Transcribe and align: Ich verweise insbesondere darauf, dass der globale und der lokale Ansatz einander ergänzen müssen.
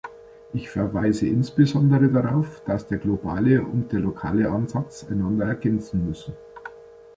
Ich 0.51 0.71
verweise 0.71 1.27
insbesondere 1.27 2.09
darauf, 2.09 2.63
dass 2.65 2.87
der 2.87 2.97
globale 2.97 3.61
und 3.61 3.91
der 3.91 3.99
lokale 3.99 4.49
Ansatz 4.49 5.05
einander 5.07 5.45
ergänzen 5.45 6.07
müssen. 6.07 6.33